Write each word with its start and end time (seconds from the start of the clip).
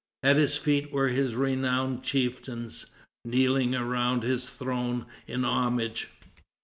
At 0.23 0.35
his 0.37 0.57
feet 0.57 0.91
were 0.91 1.09
his 1.09 1.35
renowned 1.35 2.01
chieftains, 2.03 2.87
kneeling 3.23 3.75
around 3.75 4.23
his 4.23 4.47
throne 4.49 5.05
in 5.27 5.45
homage. 5.45 6.09